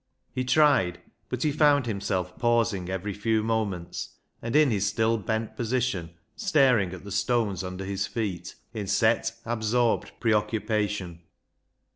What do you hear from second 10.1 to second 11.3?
preoccupation.